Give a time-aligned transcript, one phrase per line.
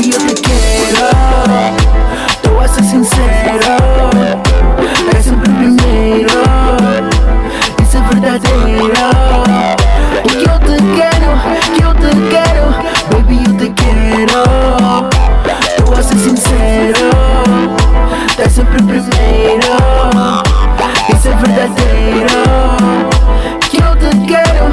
[0.00, 1.04] Baby, eu te quero.
[2.42, 3.76] Tô a ser sincero.
[5.14, 6.40] É sempre o primeiro.
[7.82, 9.10] Isso é verdadeiro.
[10.26, 11.30] Que eu te quero,
[11.74, 12.64] que eu te quero.
[13.10, 14.40] Baby, eu te quero.
[15.84, 17.10] Tô a ser sincero.
[18.38, 19.70] É sempre o primeiro.
[21.14, 22.40] Isso é verdadeiro.
[23.68, 24.64] Que eu te quero,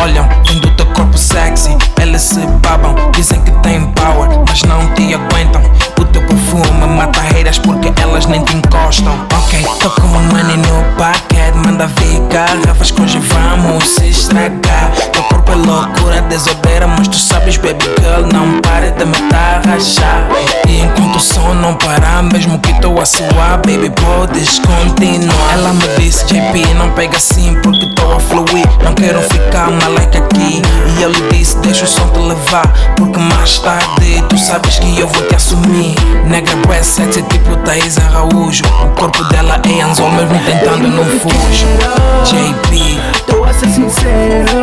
[0.00, 1.76] olham vendo teu corpo sexy.
[2.00, 5.62] Eles se babam, dizem que tem power, mas não te aguentam.
[6.00, 9.14] O teu perfume mata haters porque elas nem te encostam.
[9.36, 11.56] Ok, tô com money no paquete.
[11.64, 14.90] Manda vir garrafas hoje vamos se estragar.
[15.12, 19.01] Teu corpo é loucura, desobera, mas tu sabes, baby girl, não pare de
[23.12, 25.52] suar, baby, podes continuar.
[25.52, 28.66] Ela me disse, JP, não pega assim porque tô a fluir.
[28.82, 30.62] Não quero ficar maleca aqui.
[30.96, 34.98] E eu lhe disse, deixa o som te levar, porque mais tarde tu sabes que
[34.98, 35.94] eu vou te assumir.
[36.26, 38.64] Negra bué sexy, tipo Thaís Araújo.
[38.82, 41.66] O corpo dela é anzol, mesmo tentando não fujo.
[42.24, 43.00] JP.
[43.26, 44.62] Tô a ser sincero,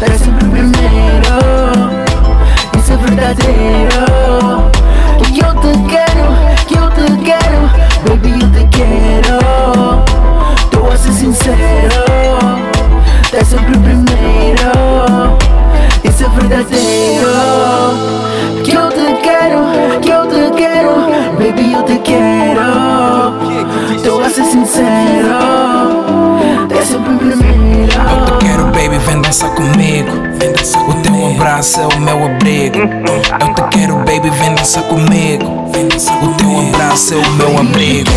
[0.00, 1.32] é sempre primeiro.
[2.76, 4.01] Isso é verdadeiro.
[11.32, 11.58] Sincero,
[13.32, 15.38] é sempre o primeiro.
[16.04, 17.26] Isso é verdadeiro.
[18.62, 20.90] Que eu te quero, que eu te quero,
[21.38, 22.60] baby eu te quero.
[24.04, 25.38] Tô a ser sincero,
[26.70, 27.92] é sempre o primeiro.
[27.92, 30.12] Eu te quero, baby, vem dançar comigo.
[30.88, 32.78] O teu abraço é o meu abrigo.
[32.78, 35.46] Eu te quero, baby, vem dançar comigo.
[36.22, 38.10] O teu abraço é o meu abrigo.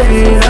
[0.00, 0.49] Quero,